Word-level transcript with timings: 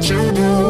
But 0.00 0.69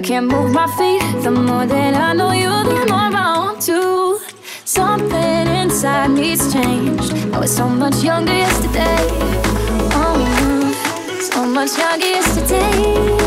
I 0.00 0.02
can't 0.02 0.28
move 0.28 0.54
my 0.54 0.66
feet. 0.78 1.02
The 1.22 1.30
more 1.30 1.66
that 1.66 1.94
I 1.94 2.14
know 2.14 2.32
you, 2.32 2.48
the 2.48 2.86
more 2.88 3.14
I 3.14 3.38
want 3.38 3.60
to. 3.66 4.18
Something 4.64 5.46
inside 5.46 6.12
needs 6.12 6.50
changed. 6.50 7.12
I 7.34 7.38
was 7.38 7.54
so 7.54 7.68
much 7.68 8.02
younger 8.02 8.32
yesterday. 8.32 8.96
Oh, 9.92 11.28
so 11.30 11.44
much 11.44 11.76
younger 11.76 12.06
yesterday. 12.06 13.19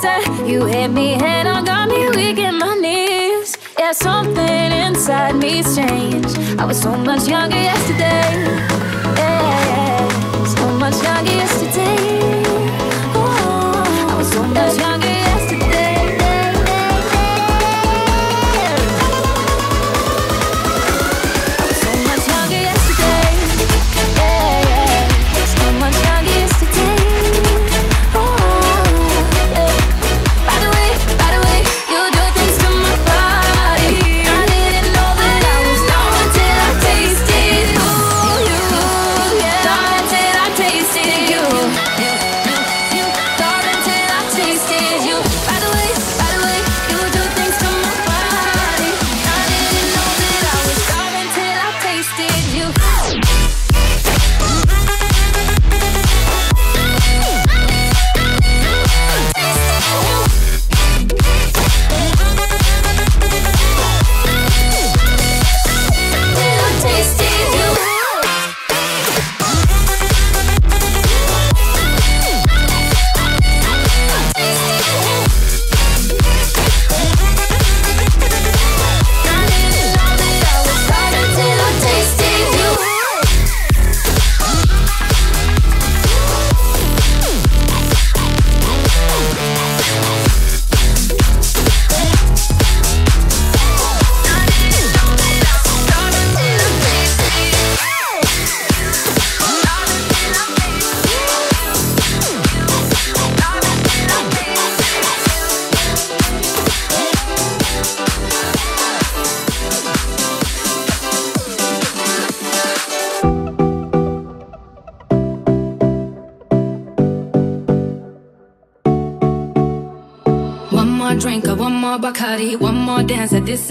Disaster. 0.00 0.44
You 0.44 0.64
hit 0.66 0.88
me 0.88 1.12
head 1.12 1.46
on, 1.46 1.64
got 1.64 1.88
me 1.88 2.08
weak 2.10 2.38
in 2.38 2.58
my 2.58 2.74
knees. 2.74 3.56
Yeah, 3.78 3.92
something 3.92 4.72
inside 4.86 5.36
me's 5.36 5.76
changed. 5.76 6.38
I 6.58 6.64
was 6.64 6.80
so 6.80 6.96
much 6.96 7.28
younger 7.28 7.56
yesterday. 7.56 8.44
Yeah, 9.16 10.44
so 10.44 10.66
much 10.78 11.02
younger 11.02 11.32
yesterday. 11.32 11.49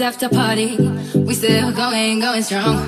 after 0.00 0.28
party. 0.28 0.76
We 1.14 1.34
still 1.34 1.72
going, 1.72 2.20
going 2.20 2.42
strong. 2.42 2.78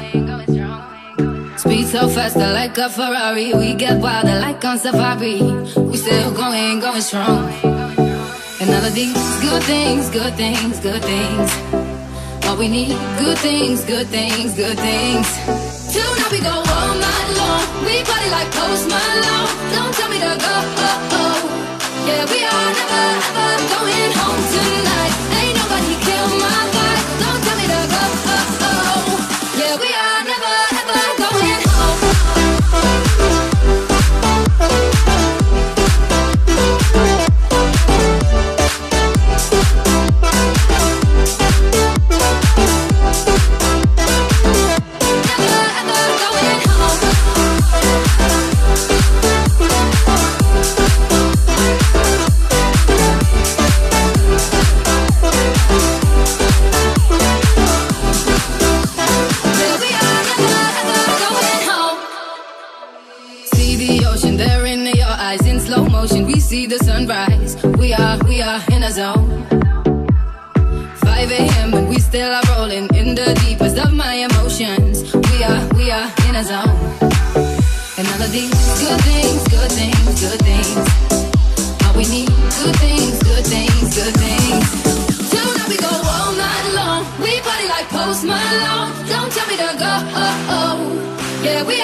Speed 1.59 1.87
so 1.87 2.09
fast, 2.09 2.37
like 2.37 2.77
a 2.79 2.89
Ferrari. 2.89 3.53
We 3.55 3.75
get 3.75 4.01
wilder 4.01 4.39
like 4.41 4.65
on 4.65 4.79
safari. 4.79 5.43
We 5.77 5.97
still 5.97 6.33
going, 6.33 6.81
going 6.81 7.01
strong. 7.01 7.51
And 8.61 8.71
all 8.71 8.85
of 8.85 8.95
these 8.95 9.41
good 9.41 9.63
things, 9.65 10.11
good 10.11 10.35
things, 10.35 10.81
good 10.81 11.03
things. 11.03 11.51
All 12.47 12.57
we 12.57 12.69
need, 12.69 12.97
good 13.19 13.39
things, 13.39 13.85
good 13.85 14.07
things, 14.09 14.55
good 14.55 14.79
things. 14.79 15.29
Till 15.93 16.13
now 16.17 16.29
we 16.31 16.41
go 16.41 16.55
all 16.55 16.95
night 17.07 17.31
long. 17.41 17.85
We 17.85 18.03
party 18.05 18.31
like 18.31 18.51
Post 18.53 18.89
Malone. 18.89 19.72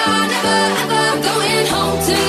never, 0.09 0.59
ever 0.95 1.21
going 1.23 1.67
home 1.67 1.99
to. 2.07 2.28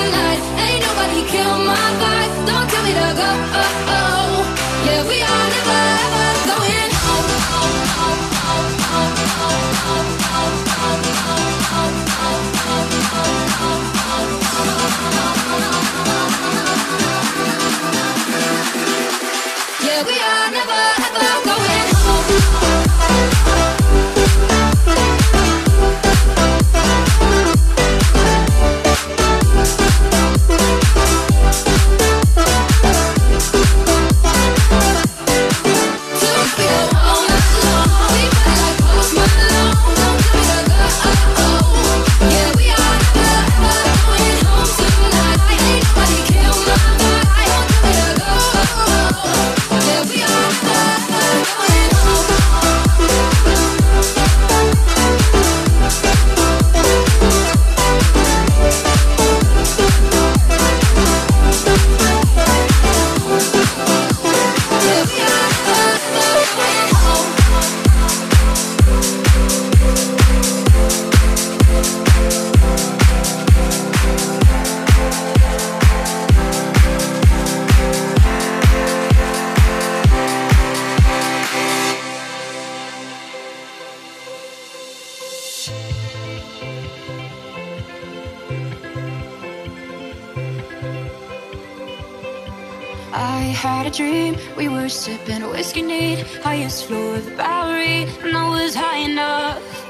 sipping 94.91 95.41
whiskey 95.49 95.81
neat, 95.81 96.19
highest 96.43 96.85
floor 96.85 97.15
of 97.15 97.25
the 97.25 97.31
Bowery, 97.31 98.03
and 98.23 98.35
I 98.35 98.49
was 98.49 98.75
high 98.75 98.97
enough. 98.97 99.80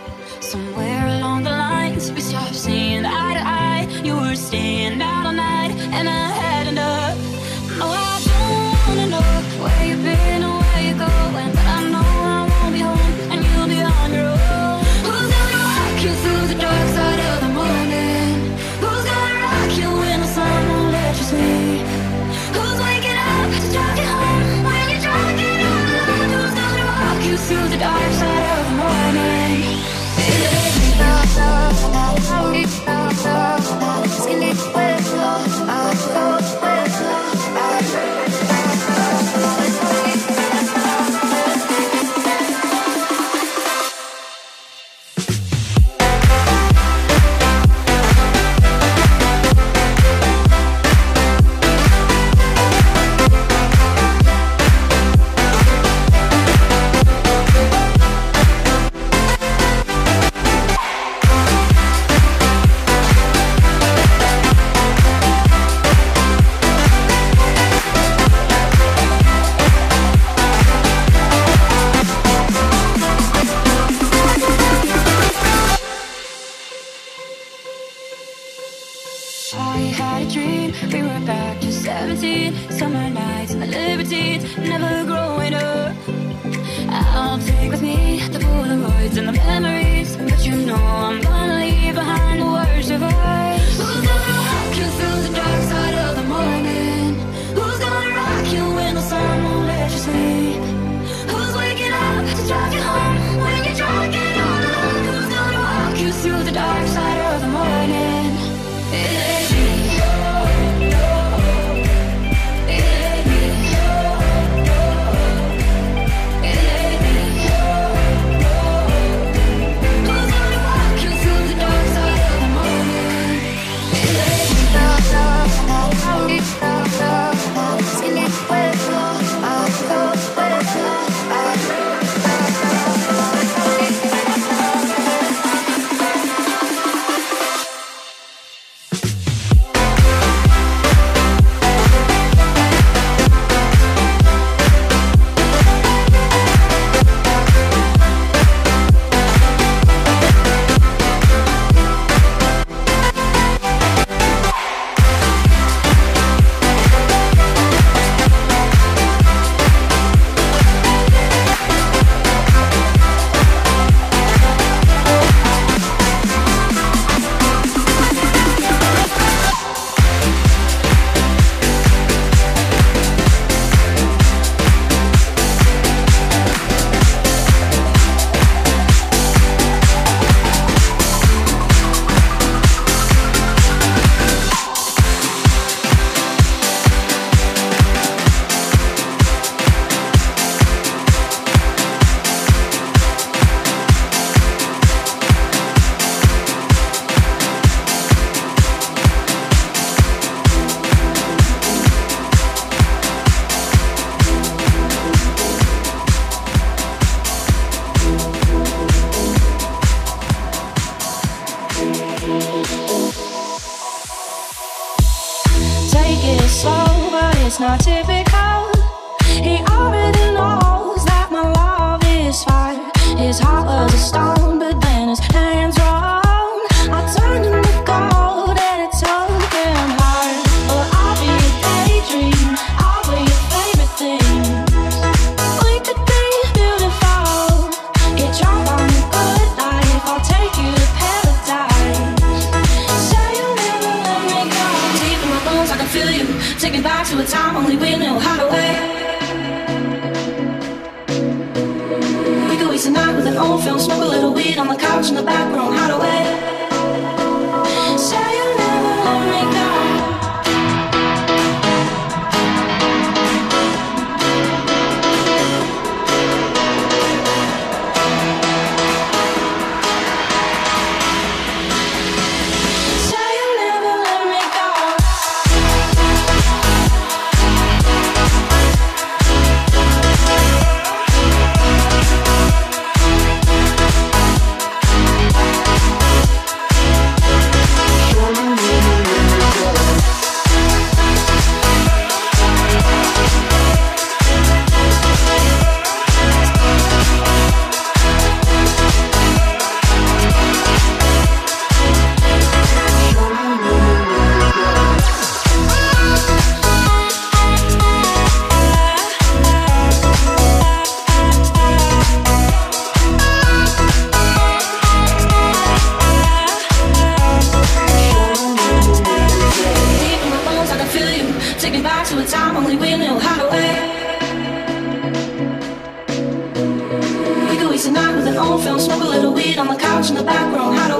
Couch 329.91 330.09
in 330.09 330.15
the 330.15 330.23
back 330.23 330.90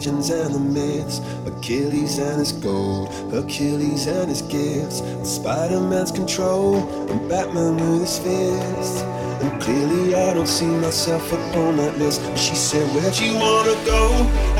legends 0.00 0.30
and 0.30 0.54
the 0.54 0.58
myths, 0.58 1.20
Achilles 1.44 2.18
and 2.18 2.38
his 2.38 2.52
gold, 2.52 3.12
Hercules 3.30 4.06
and 4.06 4.30
his 4.30 4.40
gifts, 4.40 5.02
Spider 5.30 5.78
Man's 5.78 6.10
control, 6.10 6.76
and 7.10 7.28
Batman 7.28 7.76
with 7.76 8.00
his 8.00 8.18
fists. 8.18 9.02
And 9.42 9.60
clearly 9.60 10.14
I 10.14 10.32
don't 10.32 10.46
see 10.46 10.64
myself 10.64 11.30
upon 11.30 11.76
that 11.76 11.98
list. 11.98 12.22
She 12.34 12.54
said, 12.54 12.88
Where'd 12.94 13.18
you 13.18 13.34
wanna 13.34 13.76
go? 13.84 14.59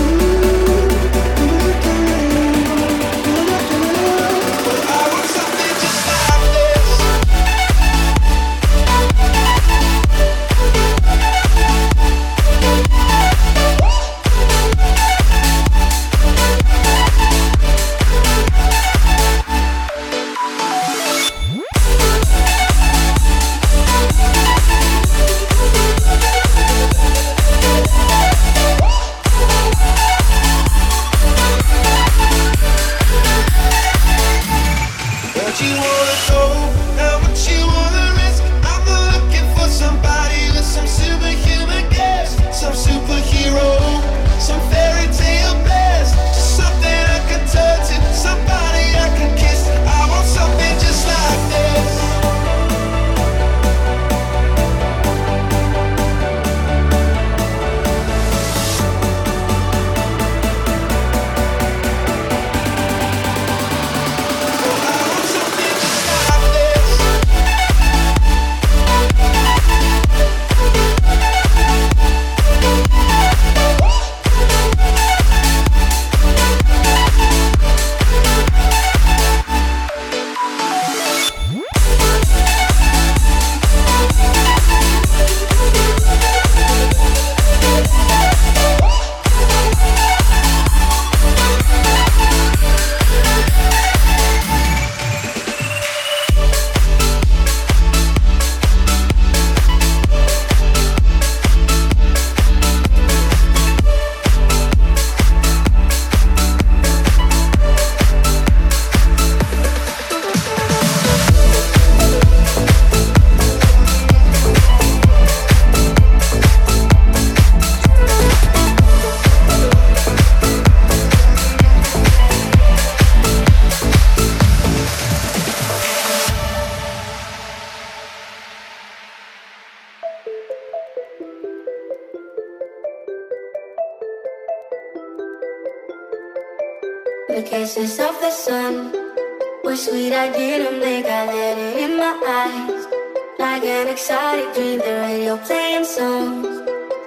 An 143.81 143.87
exotic 143.87 144.53
dream, 144.53 144.77
the 144.77 144.93
radio 145.07 145.35
playing 145.37 145.83
songs 145.83 146.45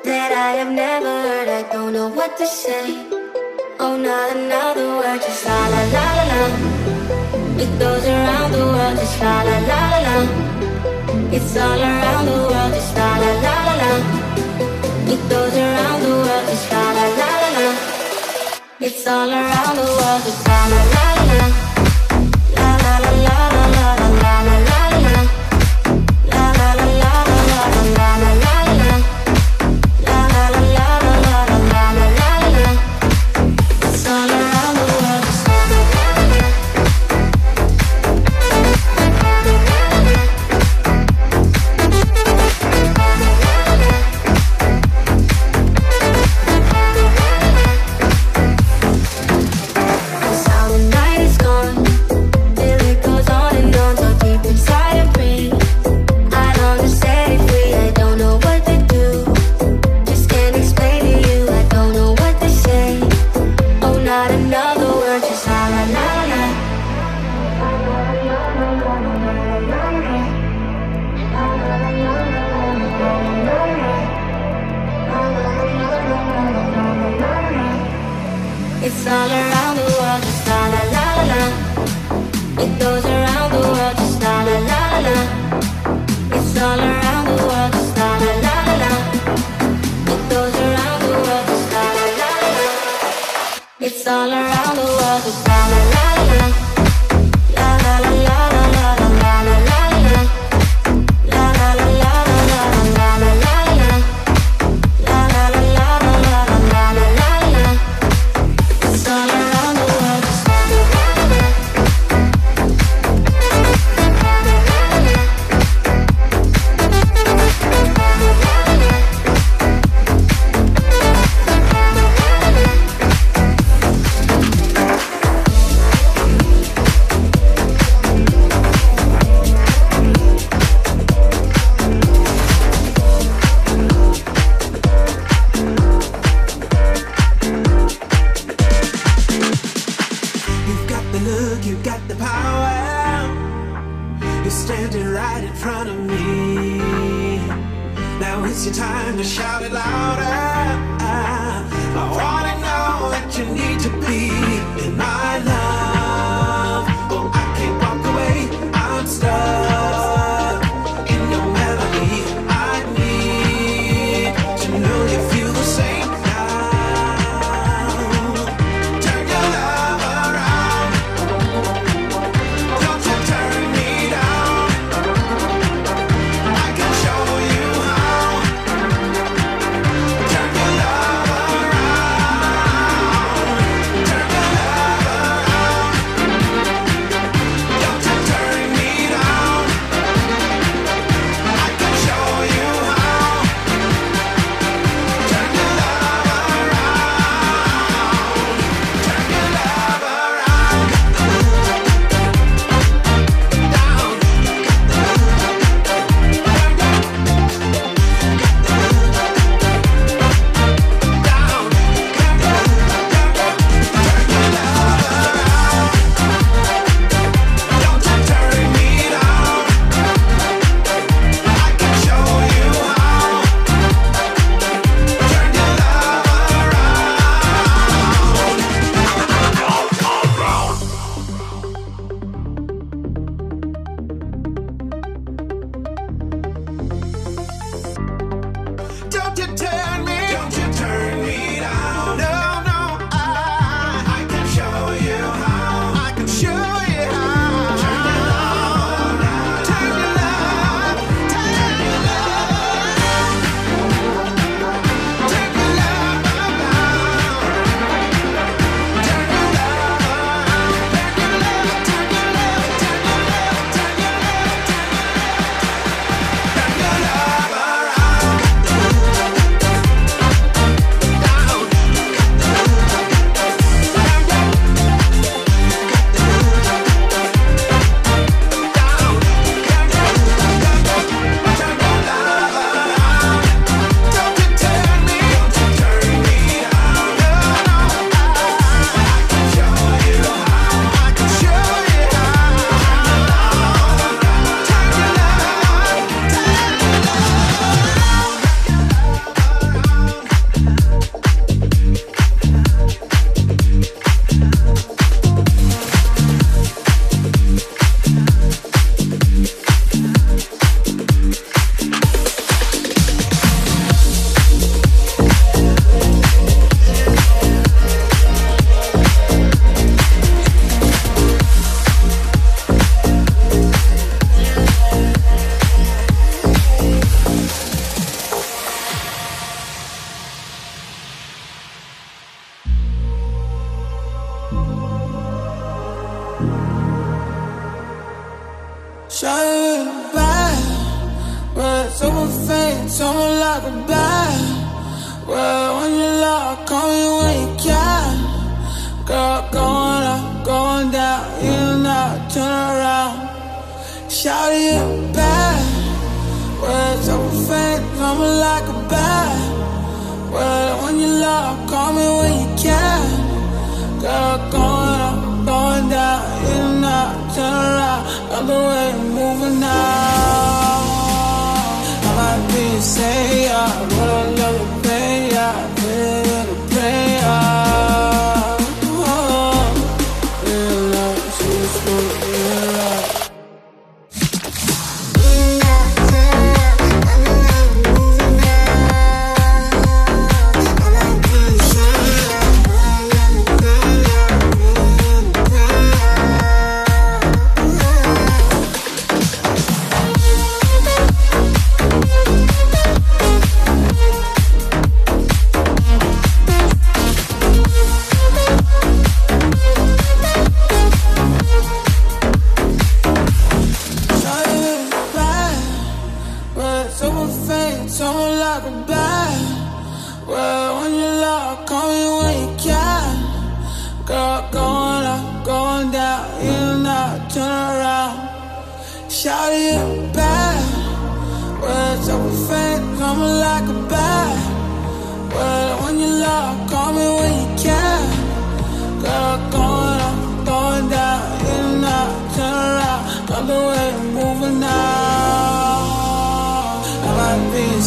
that 0.03 0.31
I 0.33 0.51
have 0.59 0.73
never 0.73 1.13
heard. 1.27 1.49
I 1.49 1.63
don't 1.73 1.93
know 1.93 2.09
what 2.09 2.37
to 2.39 2.47
say. 2.47 2.87
Oh, 3.79 3.97
not 3.97 4.35
another 4.37 4.87
word, 4.99 5.21
just 5.23 5.47
la 5.47 5.61
la 5.73 5.83
la 5.95 6.07
la 6.19 6.25
la. 6.33 6.43
It 7.63 7.71
goes 7.79 8.05
around 8.15 8.51
the 8.57 8.65
world, 8.75 8.97
just 8.99 9.21
la 9.23 9.37
la 9.49 9.57
la 9.71 9.81
la 9.93 10.01
la. 10.07 10.17
It's 11.37 11.57
all 11.57 11.81
around 11.91 12.25
the 12.31 12.39
world, 12.51 12.73
just 12.75 12.97
la 12.99 13.11
la 13.23 13.31
la 13.45 13.57
la 13.67 13.75
la. 13.83 13.93
It 15.15 15.23
goes 15.31 15.57
around 15.65 16.01
the 16.03 16.13
world, 16.27 16.45
just 16.51 16.73
la 16.73 16.85
la 16.99 17.07
la 17.21 17.31
la 17.43 17.51
la. 17.57 17.67
It's 18.81 19.07
all 19.07 19.31
around 19.31 19.75
the 19.81 19.87
world, 19.99 20.23
just 20.27 20.49
la 20.49 20.61
la 20.73 20.83
la 20.95 21.14
all 86.65 86.81
around 94.33 94.54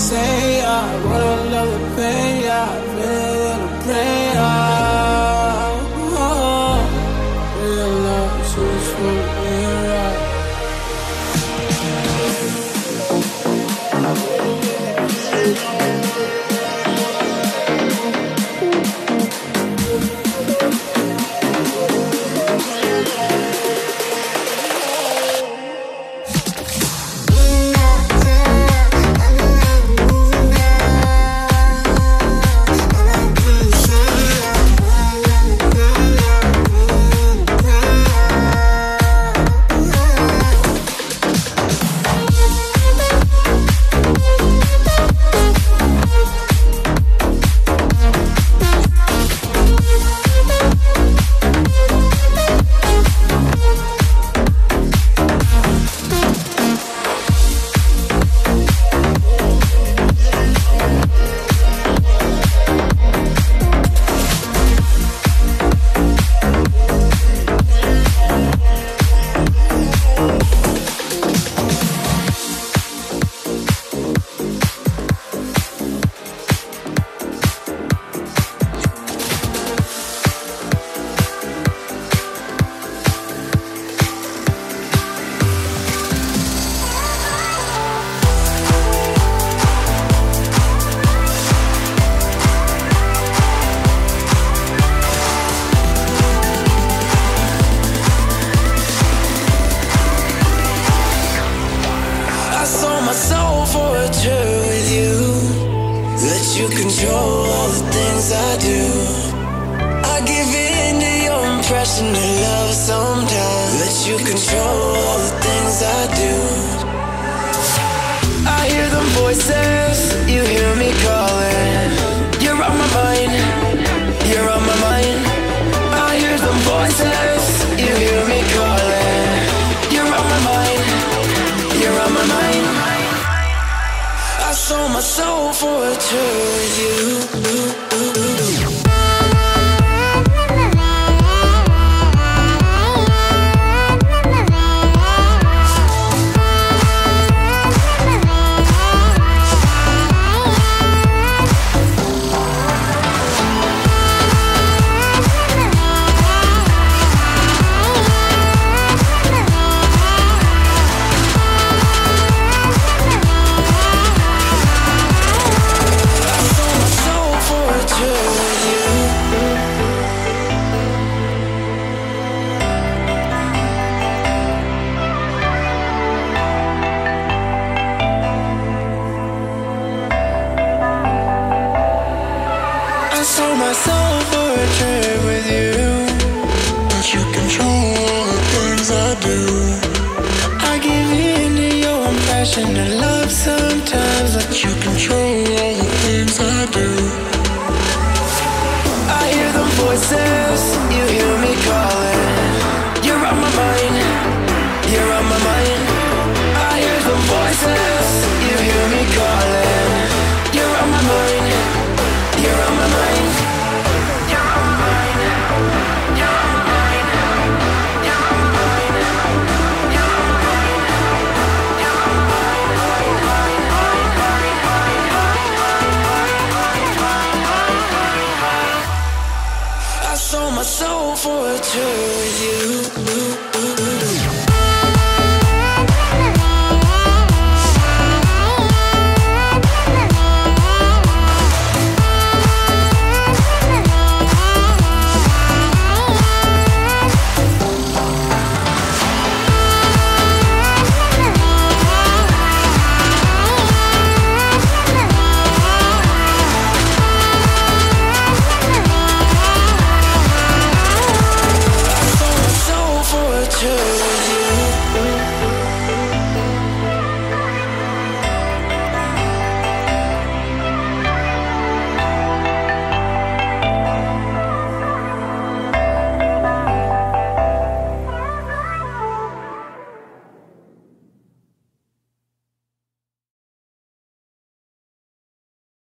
say 0.07 0.61
I 0.61 0.87
I 1.03 1.51
love 1.51 1.73
to 1.81 1.95
pay 1.97 2.26